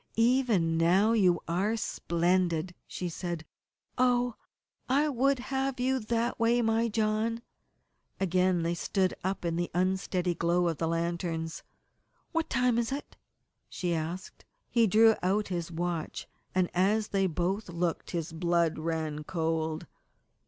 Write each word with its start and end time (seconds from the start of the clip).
"Even 0.15 0.79
now 0.79 1.11
you 1.11 1.39
are 1.47 1.77
splendid," 1.77 2.73
she 2.87 3.07
said. 3.07 3.45
"Oh, 3.99 4.33
I 4.89 5.07
would 5.09 5.37
have 5.37 5.79
you 5.79 5.99
that 5.99 6.39
way, 6.39 6.59
my 6.63 6.87
John!" 6.87 7.43
Again 8.19 8.63
they 8.63 8.73
stood 8.73 9.13
up 9.23 9.45
in 9.45 9.57
the 9.57 9.69
unsteady 9.75 10.33
glow 10.33 10.67
of 10.69 10.79
the 10.79 10.87
lanterns. 10.87 11.61
"What 12.31 12.49
time 12.49 12.79
is 12.79 12.91
it?" 12.91 13.15
she 13.69 13.93
asked. 13.93 14.43
He 14.71 14.87
drew 14.87 15.13
out 15.21 15.49
his 15.49 15.71
watch, 15.71 16.27
and 16.55 16.67
as 16.73 17.09
they 17.09 17.27
both 17.27 17.69
looked 17.69 18.09
his 18.09 18.33
blood 18.33 18.79
ran 18.79 19.23
cold. 19.23 19.85